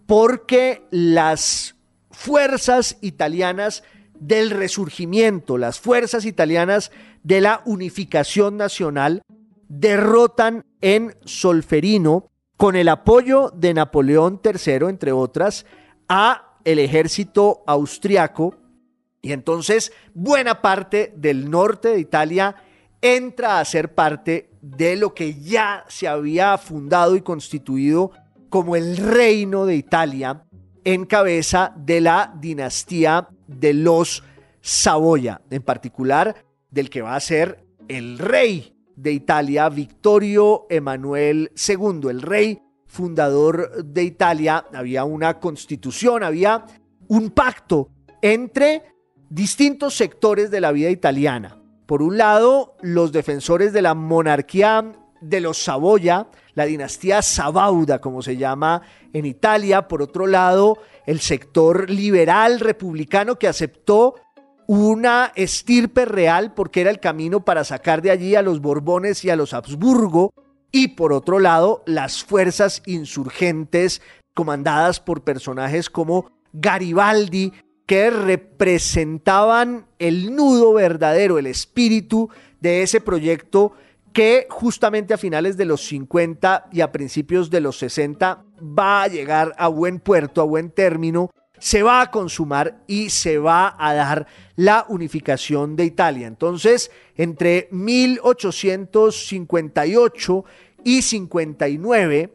[0.05, 1.75] porque las
[2.11, 3.83] fuerzas italianas
[4.19, 6.91] del resurgimiento, las fuerzas italianas
[7.23, 9.21] de la unificación nacional,
[9.69, 12.27] derrotan en Solferino,
[12.57, 15.65] con el apoyo de Napoleón III, entre otras,
[16.09, 18.55] a el ejército austriaco,
[19.21, 22.55] y entonces buena parte del norte de Italia
[23.01, 28.11] entra a ser parte de lo que ya se había fundado y constituido
[28.49, 30.45] como el reino de Italia
[30.83, 34.23] en cabeza de la dinastía de los
[34.61, 42.09] Saboya, en particular del que va a ser el rey de Italia, Victorio Emanuel II,
[42.09, 44.65] el rey fundador de Italia.
[44.73, 46.65] Había una constitución, había
[47.07, 47.89] un pacto
[48.21, 48.83] entre
[49.29, 51.61] distintos sectores de la vida italiana.
[51.85, 58.21] Por un lado, los defensores de la monarquía de los Saboya, la dinastía Sabauda, como
[58.21, 58.81] se llama
[59.13, 59.87] en Italia.
[59.87, 64.15] Por otro lado, el sector liberal republicano que aceptó
[64.67, 69.29] una estirpe real porque era el camino para sacar de allí a los Borbones y
[69.29, 70.33] a los Habsburgo.
[70.71, 74.01] Y por otro lado, las fuerzas insurgentes
[74.33, 77.53] comandadas por personajes como Garibaldi,
[77.85, 83.71] que representaban el nudo verdadero, el espíritu de ese proyecto
[84.13, 89.07] que justamente a finales de los 50 y a principios de los 60 va a
[89.07, 93.93] llegar a buen puerto, a buen término, se va a consumar y se va a
[93.93, 96.27] dar la unificación de Italia.
[96.27, 100.45] Entonces, entre 1858
[100.83, 102.33] y 59,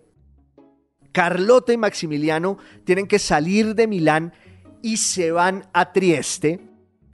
[1.12, 4.32] Carlota y Maximiliano tienen que salir de Milán
[4.82, 6.60] y se van a Trieste,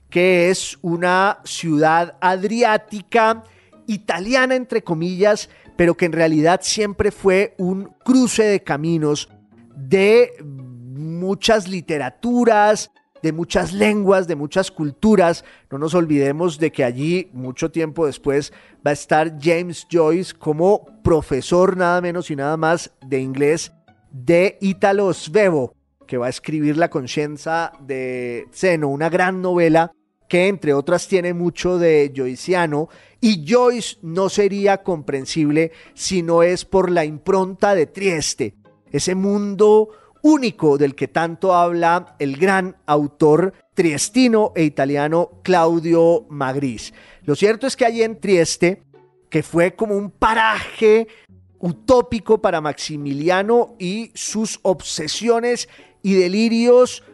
[0.08, 3.44] que es una ciudad adriática
[3.88, 9.28] italiana entre comillas, pero que en realidad siempre fue un cruce de caminos
[9.74, 15.44] de muchas literaturas, de muchas lenguas, de muchas culturas.
[15.70, 18.52] No nos olvidemos de que allí, mucho tiempo después,
[18.86, 23.72] va a estar James Joyce como profesor nada menos y nada más de inglés
[24.10, 25.74] de Italo Svevo,
[26.06, 29.92] que va a escribir La conciencia de Zeno, una gran novela
[30.28, 32.88] que entre otras tiene mucho de Joyceano,
[33.20, 38.54] y Joyce no sería comprensible si no es por la impronta de Trieste,
[38.92, 39.88] ese mundo
[40.22, 46.92] único del que tanto habla el gran autor triestino e italiano Claudio Magris.
[47.22, 48.82] Lo cierto es que allí en Trieste,
[49.30, 51.08] que fue como un paraje
[51.60, 55.68] utópico para Maximiliano y sus obsesiones
[56.02, 57.04] y delirios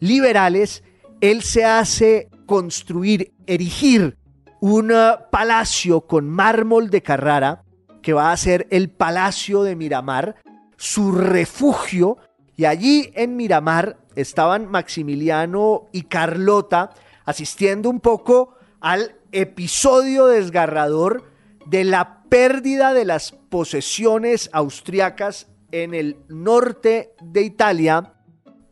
[0.00, 0.82] liberales,
[1.20, 4.16] él se hace construir, erigir
[4.60, 4.92] un
[5.30, 7.64] palacio con mármol de Carrara,
[8.02, 10.36] que va a ser el Palacio de Miramar,
[10.76, 12.18] su refugio,
[12.56, 16.90] y allí en Miramar estaban Maximiliano y Carlota
[17.24, 21.24] asistiendo un poco al episodio desgarrador
[21.66, 28.14] de la pérdida de las posesiones austriacas en el norte de Italia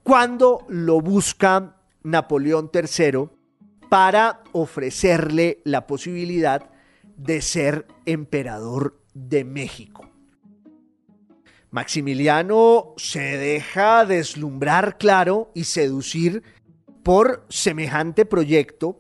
[0.03, 3.29] cuando lo busca Napoleón III
[3.93, 6.71] para ofrecerle la posibilidad
[7.19, 10.09] de ser emperador de México.
[11.71, 16.43] Maximiliano se deja deslumbrar, claro, y seducir
[17.03, 18.99] por semejante proyecto,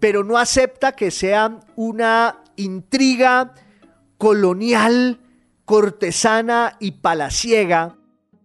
[0.00, 3.54] pero no acepta que sea una intriga
[4.18, 5.20] colonial,
[5.64, 7.98] cortesana y palaciega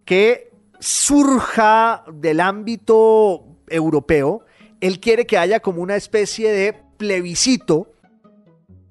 [0.04, 4.44] que surja del ámbito europeo.
[4.80, 7.92] Él quiere que haya como una especie de plebiscito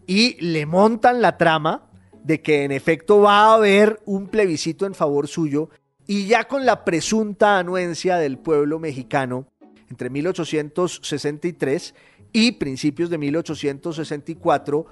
[0.05, 1.89] y le montan la trama
[2.23, 5.69] de que en efecto va a haber un plebiscito en favor suyo
[6.07, 9.47] y ya con la presunta anuencia del pueblo mexicano
[9.89, 11.95] entre 1863
[12.33, 14.85] y principios de 1864,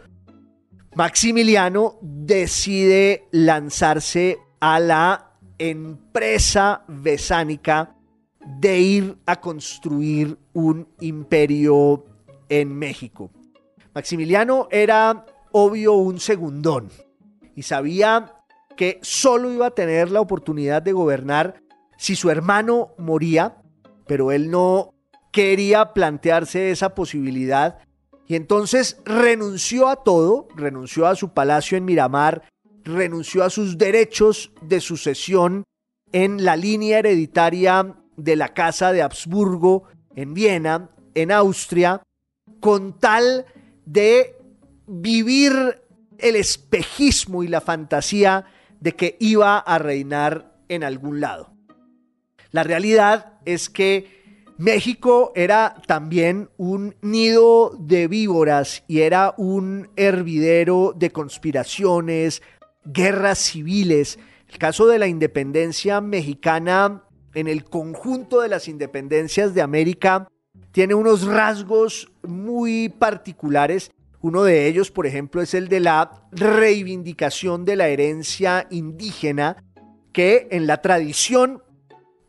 [0.95, 7.95] Maximiliano decide lanzarse a la empresa besánica
[8.45, 12.05] de ir a construir un imperio
[12.49, 13.31] en México.
[13.93, 16.89] Maximiliano era obvio un segundón
[17.55, 18.33] y sabía
[18.75, 21.61] que solo iba a tener la oportunidad de gobernar
[21.97, 23.57] si su hermano moría,
[24.05, 24.93] pero él no
[25.31, 27.79] quería plantearse esa posibilidad
[28.27, 32.43] y entonces renunció a todo, renunció a su palacio en Miramar,
[32.83, 35.63] renunció a sus derechos de sucesión
[36.11, 39.83] en la línea hereditaria de la Casa de Habsburgo
[40.15, 42.01] en Viena, en Austria,
[42.59, 43.45] con tal
[43.85, 44.35] de
[44.87, 45.81] vivir
[46.17, 48.45] el espejismo y la fantasía
[48.79, 51.53] de que iba a reinar en algún lado.
[52.51, 54.15] La realidad es que
[54.57, 62.41] México era también un nido de víboras y era un hervidero de conspiraciones,
[62.85, 64.17] guerras civiles.
[64.47, 67.03] El caso de la independencia mexicana
[67.35, 70.27] en el conjunto de las independencias de América
[70.71, 73.91] tiene unos rasgos muy particulares.
[74.21, 79.63] Uno de ellos, por ejemplo, es el de la reivindicación de la herencia indígena,
[80.11, 81.61] que en la tradición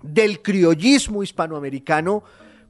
[0.02, 2.24] del criollismo hispanoamericano,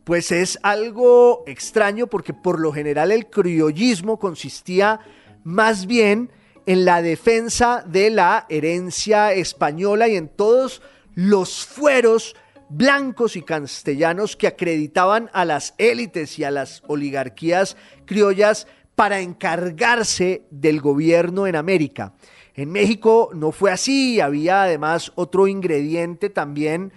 [0.04, 5.00] pues es algo extraño porque por lo general el criollismo consistía
[5.42, 6.30] más bien
[6.66, 10.82] en la defensa de la herencia española y en todos
[11.16, 12.36] los fueros
[12.68, 20.46] blancos y castellanos que acreditaban a las élites y a las oligarquías criollas para encargarse
[20.50, 22.14] del gobierno en América.
[22.54, 26.92] En México no fue así, había además otro ingrediente también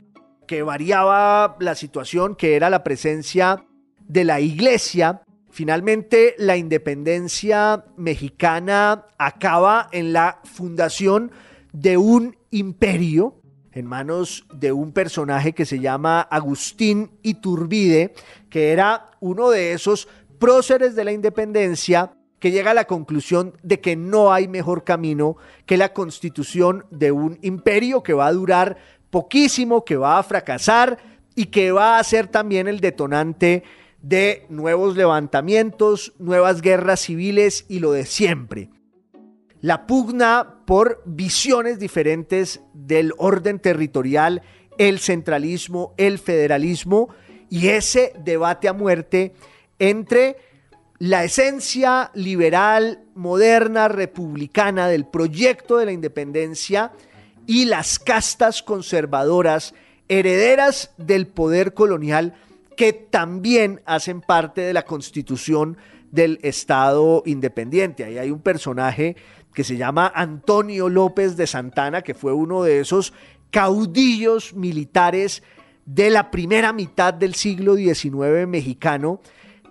[0.47, 3.65] que variaba la situación, que era la presencia
[4.05, 5.21] de la iglesia.
[5.49, 11.31] Finalmente, la independencia mexicana acaba en la fundación
[11.71, 13.38] de un imperio
[13.71, 18.13] en manos de un personaje que se llama Agustín Iturbide,
[18.49, 20.07] que era uno de esos
[20.39, 25.35] próceres de la independencia que llega a la conclusión de que no hay mejor camino
[25.65, 28.77] que la constitución de un imperio que va a durar
[29.09, 30.97] poquísimo, que va a fracasar
[31.35, 33.63] y que va a ser también el detonante
[34.01, 38.69] de nuevos levantamientos, nuevas guerras civiles y lo de siempre.
[39.61, 44.41] La pugna por visiones diferentes del orden territorial,
[44.77, 47.09] el centralismo, el federalismo
[47.49, 49.33] y ese debate a muerte
[49.77, 50.37] entre
[50.97, 56.91] la esencia liberal, moderna, republicana del proyecto de la independencia
[57.45, 59.73] y las castas conservadoras
[60.07, 62.33] herederas del poder colonial
[62.77, 65.77] que también hacen parte de la constitución
[66.11, 68.03] del Estado independiente.
[68.03, 69.15] Ahí hay un personaje
[69.59, 73.11] que se llama Antonio López de Santana, que fue uno de esos
[73.51, 75.43] caudillos militares
[75.85, 79.19] de la primera mitad del siglo XIX mexicano,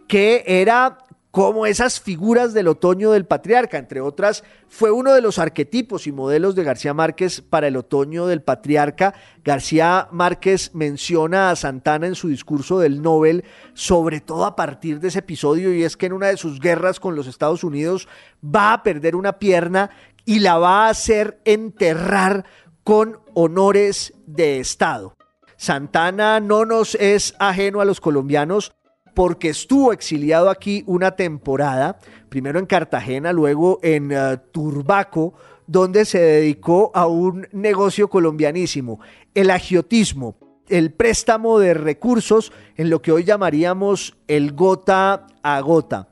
[0.07, 0.99] que era
[1.31, 6.13] como esas figuras del otoño del patriarca, entre otras, fue uno de los arquetipos y
[6.13, 9.15] modelos de García Márquez para el otoño del patriarca.
[9.45, 15.09] García Márquez menciona a Santana en su discurso del Nobel, sobre todo a partir de
[15.09, 18.09] ese episodio, y es que en una de sus guerras con los Estados Unidos
[18.43, 19.91] va a perder una pierna
[20.25, 22.47] y la va a hacer enterrar
[22.85, 25.15] con honores de Estado.
[25.59, 28.73] Santana no nos es ajeno a los colombianos
[29.19, 31.99] porque estuvo exiliado aquí una temporada,
[32.29, 35.35] primero en Cartagena, luego en eh, Turbaco,
[35.67, 39.01] donde se dedicó a un negocio colombianísimo,
[39.35, 40.37] el agiotismo,
[40.69, 46.07] el préstamo de recursos en lo que hoy llamaríamos el gota a gota.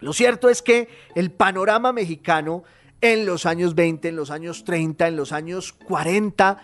[0.00, 2.64] Lo cierto es que el panorama mexicano
[3.00, 6.58] en los años 20, en los años 30, en los años 40,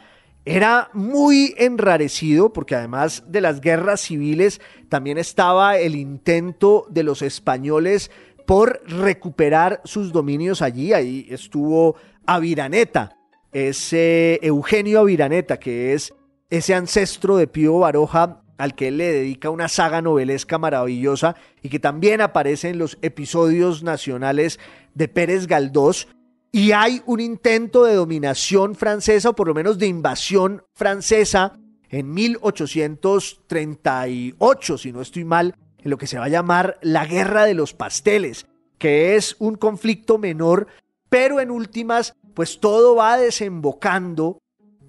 [0.45, 7.23] era muy enrarecido porque además de las guerras civiles también estaba el intento de los
[7.23, 8.11] españoles
[8.47, 10.93] por recuperar sus dominios allí.
[10.93, 13.17] Ahí estuvo Aviraneta,
[13.53, 16.13] ese Eugenio Aviraneta, que es
[16.51, 21.69] ese ancestro de Pío Baroja al que él le dedica una saga novelesca maravillosa y
[21.69, 24.61] que también aparece en los episodios nacionales
[24.95, 26.09] de Pérez Galdós
[26.53, 32.13] y hay un intento de dominación francesa o por lo menos de invasión francesa en
[32.13, 37.55] 1838, si no estoy mal, en lo que se va a llamar la Guerra de
[37.55, 38.47] los Pasteles,
[38.79, 40.67] que es un conflicto menor,
[41.09, 44.39] pero en últimas, pues todo va desembocando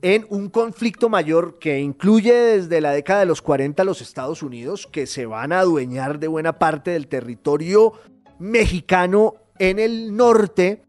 [0.01, 4.85] en un conflicto mayor que incluye desde la década de los 40 los Estados Unidos,
[4.87, 7.93] que se van a adueñar de buena parte del territorio
[8.37, 10.83] mexicano en el norte,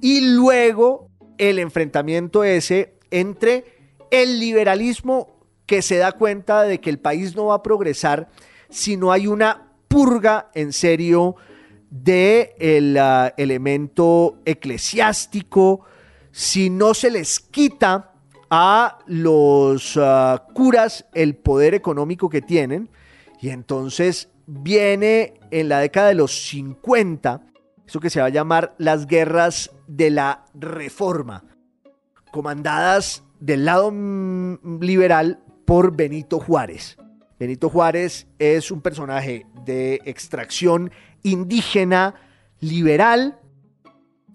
[0.00, 3.64] y luego el enfrentamiento ese entre
[4.10, 8.28] el liberalismo que se da cuenta de que el país no va a progresar
[8.70, 11.36] si no hay una purga en serio
[11.90, 15.84] de el ah, elemento eclesiástico,
[16.30, 18.12] si no se les quita
[18.50, 22.90] a los ah, curas el poder económico que tienen,
[23.40, 27.47] y entonces viene en la década de los 50
[27.88, 31.44] eso que se va a llamar las guerras de la reforma,
[32.30, 36.98] comandadas del lado mm, liberal por Benito Juárez.
[37.40, 40.90] Benito Juárez es un personaje de extracción
[41.22, 42.14] indígena
[42.60, 43.40] liberal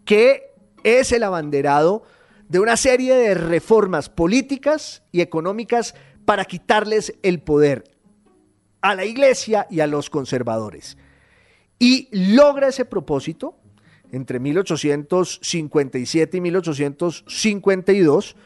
[0.03, 2.01] que es el abanderado
[2.49, 5.93] de una serie de reformas políticas y económicas
[6.25, 7.83] para quitarles el poder
[8.81, 10.97] a la iglesia y a los conservadores
[11.83, 13.57] y logra ese propósito
[14.13, 18.37] entre 1857 y 1852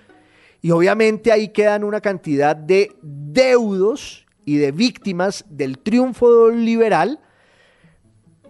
[0.64, 7.20] y obviamente ahí quedan una cantidad de deudos y de víctimas del triunfo liberal,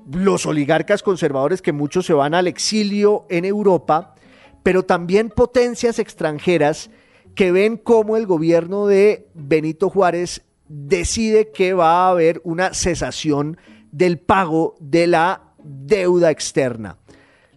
[0.10, 4.16] los oligarcas conservadores que muchos se van al exilio en Europa,
[4.64, 6.90] pero también potencias extranjeras
[7.36, 13.58] que ven cómo el gobierno de Benito Juárez decide que va a haber una cesación
[13.92, 16.98] del pago de la deuda externa.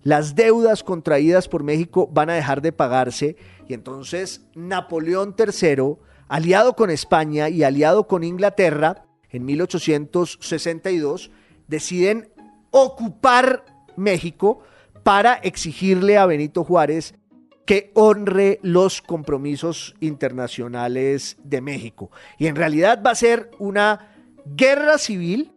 [0.02, 3.36] Las deudas contraídas por México van a dejar de pagarse
[3.68, 5.96] y entonces Napoleón III,
[6.28, 11.30] aliado con España y aliado con Inglaterra, en 1862,
[11.68, 12.32] deciden
[12.70, 13.64] ocupar
[13.96, 14.60] México
[15.02, 17.14] para exigirle a Benito Juárez
[17.64, 22.10] que honre los compromisos internacionales de México.
[22.38, 24.08] Y en realidad va a ser una
[24.44, 25.52] guerra civil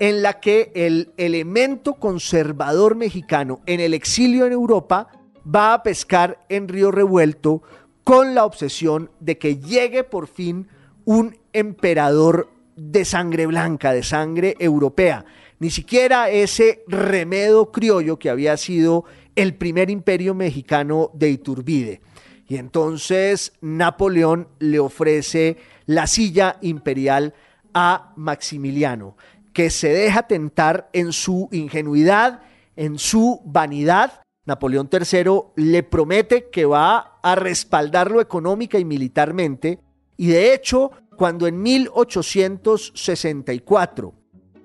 [0.00, 5.08] en la que el elemento conservador mexicano en el exilio en Europa
[5.44, 7.62] va a pescar en Río Revuelto
[8.02, 10.68] con la obsesión de que llegue por fin
[11.04, 15.26] un emperador de sangre blanca, de sangre europea.
[15.58, 19.04] Ni siquiera ese remedo criollo que había sido
[19.36, 22.00] el primer imperio mexicano de Iturbide.
[22.48, 27.34] Y entonces Napoleón le ofrece la silla imperial
[27.74, 29.16] a Maximiliano
[29.52, 32.42] que se deja tentar en su ingenuidad,
[32.76, 34.22] en su vanidad.
[34.46, 35.24] Napoleón III
[35.56, 39.80] le promete que va a respaldarlo económica y militarmente.
[40.16, 44.14] Y de hecho, cuando en 1864,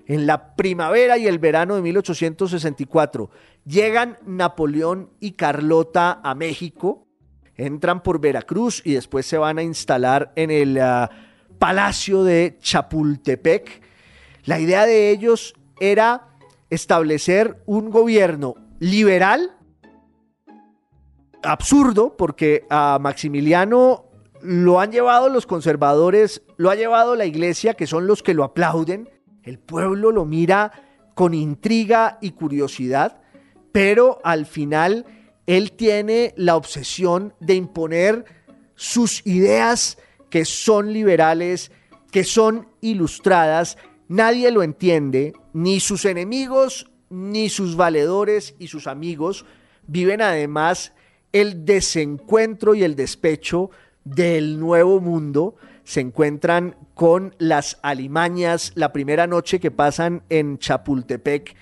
[0.06, 3.30] en la primavera y el verano de 1864,
[3.64, 7.06] llegan Napoleón y Carlota a México,
[7.56, 11.10] entran por Veracruz y después se van a instalar en el ah,
[11.58, 13.85] Palacio de Chapultepec
[14.46, 16.28] la idea de ellos era
[16.70, 19.56] establecer un gobierno liberal,
[21.42, 24.06] absurdo, porque a Maximiliano
[24.40, 28.44] lo han llevado los conservadores, lo ha llevado la iglesia, que son los que lo
[28.44, 29.10] aplauden.
[29.42, 30.72] El pueblo lo mira
[31.14, 33.20] con intriga y curiosidad,
[33.72, 35.06] pero al final
[35.46, 38.24] él tiene la obsesión de imponer
[38.74, 39.98] sus ideas
[40.30, 41.70] que son liberales,
[42.10, 43.78] que son ilustradas.
[44.08, 49.44] Nadie lo entiende, ni sus enemigos, ni sus valedores y sus amigos.
[49.86, 50.92] Viven además
[51.32, 53.70] el desencuentro y el despecho
[54.04, 55.56] del nuevo mundo.
[55.84, 58.72] Se encuentran con las alimañas.
[58.74, 61.54] La primera noche que pasan en Chapultepec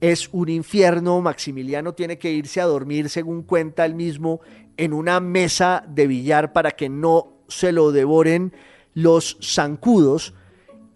[0.00, 1.20] es un infierno.
[1.20, 4.40] Maximiliano tiene que irse a dormir, según cuenta él mismo,
[4.76, 8.52] en una mesa de billar para que no se lo devoren
[8.94, 10.34] los zancudos.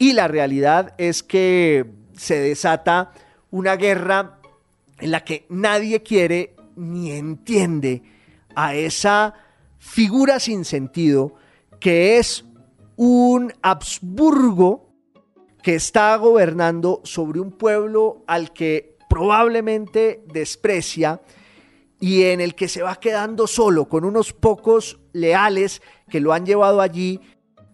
[0.03, 1.87] Y la realidad es que
[2.17, 3.13] se desata
[3.53, 4.41] una guerra
[4.99, 8.03] en la que nadie quiere ni entiende
[8.57, 9.33] a esa
[9.79, 11.37] figura sin sentido
[11.79, 12.45] que es
[12.97, 14.93] un Habsburgo
[15.63, 21.21] que está gobernando sobre un pueblo al que probablemente desprecia
[22.01, 25.81] y en el que se va quedando solo con unos pocos leales
[26.11, 27.21] que lo han llevado allí,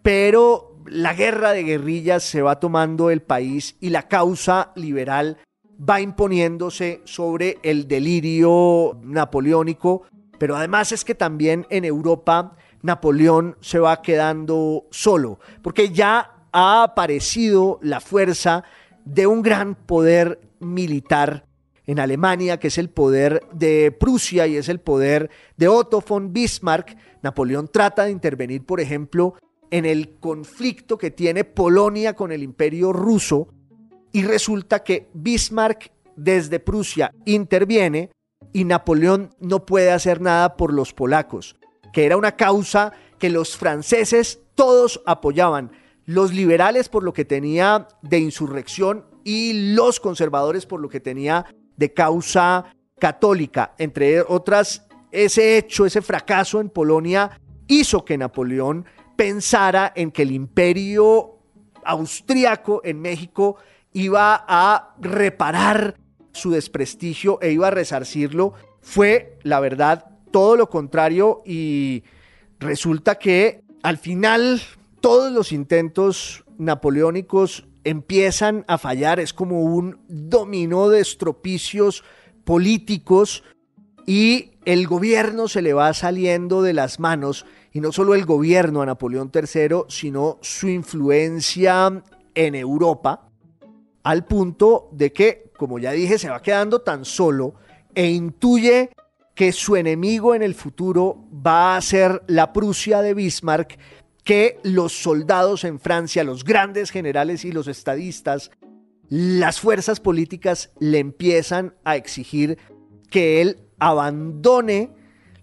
[0.02, 5.38] pero la guerra de guerrillas se va tomando el país y la causa liberal
[5.78, 10.02] va imponiéndose sobre el delirio napoleónico,
[10.38, 16.82] pero además es que también en Europa Napoleón se va quedando solo, porque ya ha
[16.82, 18.64] aparecido la fuerza
[19.04, 21.44] de un gran poder militar
[21.86, 26.32] en Alemania, que es el poder de Prusia y es el poder de Otto von
[26.32, 26.96] Bismarck.
[27.22, 29.34] Napoleón trata de intervenir, por ejemplo,
[29.70, 33.48] en el conflicto que tiene Polonia con el imperio ruso
[34.12, 38.10] y resulta que Bismarck desde Prusia interviene
[38.52, 41.56] y Napoleón no puede hacer nada por los polacos,
[41.92, 45.72] que era una causa que los franceses todos apoyaban,
[46.06, 51.44] los liberales por lo que tenía de insurrección y los conservadores por lo que tenía
[51.76, 53.74] de causa católica.
[53.78, 58.86] Entre otras, ese hecho, ese fracaso en Polonia hizo que Napoleón
[59.18, 61.40] pensara en que el imperio
[61.84, 63.56] austriaco en México
[63.92, 65.96] iba a reparar
[66.30, 72.04] su desprestigio e iba a resarcirlo, fue, la verdad, todo lo contrario y
[72.60, 74.60] resulta que al final
[75.00, 82.04] todos los intentos napoleónicos empiezan a fallar, es como un dominó de estropicios
[82.44, 83.42] políticos
[84.08, 87.44] y el gobierno se le va saliendo de las manos,
[87.74, 92.02] y no solo el gobierno a Napoleón III, sino su influencia
[92.34, 93.28] en Europa,
[94.04, 97.56] al punto de que, como ya dije, se va quedando tan solo
[97.94, 98.88] e intuye
[99.34, 103.78] que su enemigo en el futuro va a ser la Prusia de Bismarck,
[104.24, 108.52] que los soldados en Francia, los grandes generales y los estadistas,
[109.10, 112.56] las fuerzas políticas le empiezan a exigir
[113.10, 114.90] que él abandone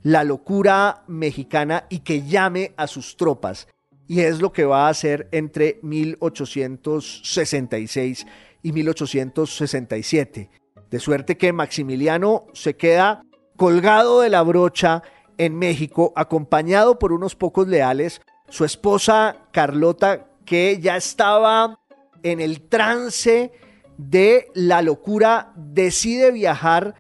[0.04, 3.68] la locura mexicana y que llame a sus tropas.
[4.08, 8.28] Y es lo que va a hacer entre 1866
[8.62, 10.52] y 1867.
[10.92, 13.24] De suerte que Maximiliano se queda
[13.58, 15.02] colgado de la brocha
[15.38, 21.80] en México, acompañado por unos pocos leales, su esposa Carlota, que ya estaba
[22.24, 23.52] en el trance
[23.98, 26.96] de la locura, decide viajar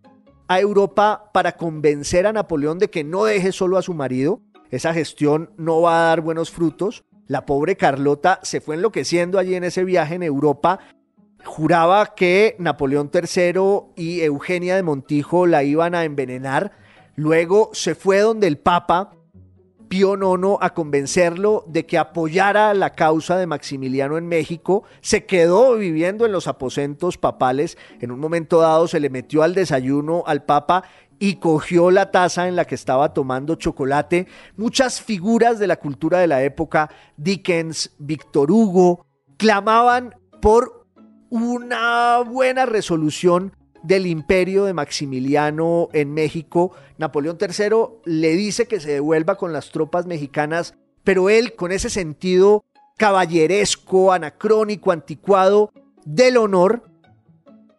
[0.47, 4.41] a Europa para convencer a Napoleón de que no deje solo a su marido.
[4.71, 7.03] Esa gestión no va a dar buenos frutos.
[7.27, 10.79] La pobre Carlota se fue enloqueciendo allí en ese viaje en Europa.
[11.43, 13.61] Juraba que Napoleón III
[13.95, 16.71] y Eugenia de Montijo la iban a envenenar.
[17.15, 19.14] Luego se fue donde el Papa
[19.87, 25.75] Pío IX a convencerlo de que apoyara la causa de Maximiliano en México, se quedó
[25.75, 30.43] viviendo en los aposentos papales, en un momento dado se le metió al desayuno al
[30.43, 30.83] Papa
[31.19, 34.27] y cogió la taza en la que estaba tomando chocolate.
[34.57, 39.05] Muchas figuras de la cultura de la época, Dickens, Víctor Hugo,
[39.37, 40.85] clamaban por
[41.29, 43.55] una buena resolución
[43.85, 46.71] del imperio de Maximiliano en México.
[46.97, 47.69] Napoleón III
[48.05, 52.63] le dice que se devuelva con las tropas mexicanas, pero él con ese sentido
[52.97, 55.71] caballeresco, anacrónico, anticuado
[56.05, 56.83] del honor,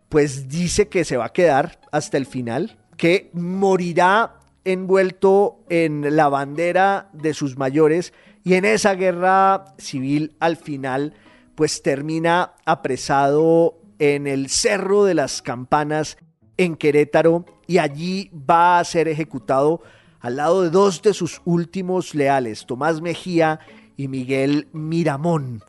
[0.09, 6.29] pues dice que se va a quedar hasta el final, que morirá envuelto en la
[6.29, 8.13] bandera de sus mayores
[8.45, 11.15] y en esa guerra civil al final
[11.55, 16.19] pues termina apresado en el Cerro de las Campanas
[16.57, 19.83] en Querétaro y allí va a ser ejecutado
[20.21, 23.61] al lado de dos de sus últimos leales, Tomás Mejía
[23.97, 25.63] y Miguel Miramón.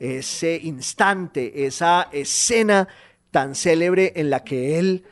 [0.00, 2.88] Ese instante, esa escena
[3.30, 5.04] tan célebre en la que él,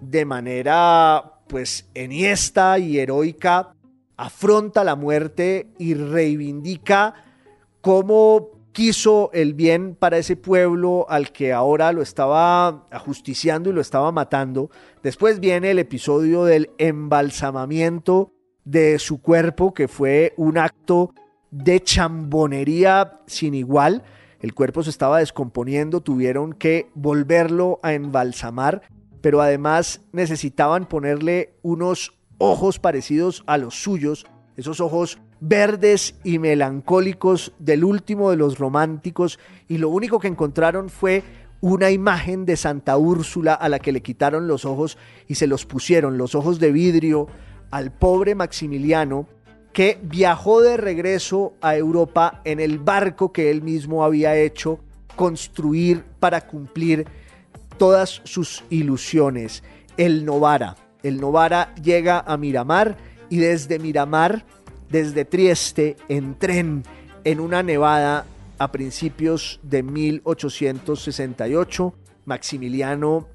[0.00, 3.74] de manera pues enhiesta y heroica,
[4.16, 7.14] afronta la muerte y reivindica
[7.80, 13.80] cómo quiso el bien para ese pueblo al que ahora lo estaba ajusticiando y lo
[13.80, 14.70] estaba matando.
[15.02, 18.32] Después viene el episodio del embalsamamiento
[18.64, 21.14] de su cuerpo, que fue un acto
[21.50, 24.04] de chambonería sin igual.
[24.40, 28.82] El cuerpo se estaba descomponiendo, tuvieron que volverlo a embalsamar,
[29.20, 34.24] pero además necesitaban ponerle unos ojos parecidos a los suyos,
[34.56, 39.38] esos ojos verdes y melancólicos del último de los románticos,
[39.68, 41.22] y lo único que encontraron fue
[41.60, 44.96] una imagen de Santa Úrsula a la que le quitaron los ojos
[45.28, 47.26] y se los pusieron, los ojos de vidrio,
[47.70, 49.26] al pobre Maximiliano,
[49.72, 54.80] que viajó de regreso a Europa en el barco que él mismo había hecho
[55.16, 57.06] construir para cumplir
[57.78, 59.62] todas sus ilusiones,
[59.96, 60.76] el Novara.
[61.02, 62.96] El Novara llega a Miramar
[63.28, 64.44] y desde Miramar,
[64.90, 66.84] desde Trieste, en tren,
[67.24, 68.26] en una nevada
[68.58, 71.94] a principios de 1868,
[72.26, 73.26] Maximiliano,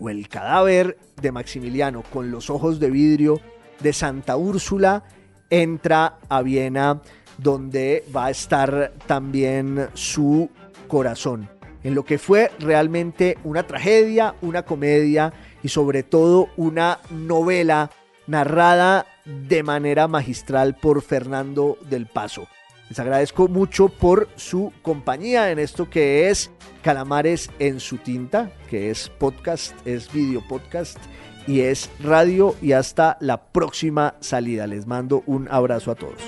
[0.00, 3.40] o el cadáver de Maximiliano con los ojos de vidrio
[3.80, 5.02] de Santa Úrsula,
[5.50, 7.02] entra a Viena,
[7.38, 10.50] donde va a estar también su
[10.88, 11.48] corazón.
[11.82, 15.32] En lo que fue realmente una tragedia, una comedia
[15.62, 17.90] y sobre todo una novela
[18.26, 22.48] narrada de manera magistral por Fernando del Paso.
[22.88, 26.50] Les agradezco mucho por su compañía en esto que es
[26.82, 30.98] Calamares en su tinta, que es podcast, es video podcast
[31.46, 34.66] y es radio y hasta la próxima salida.
[34.66, 36.22] Les mando un abrazo a todos.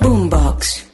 [0.00, 0.87] Boombox.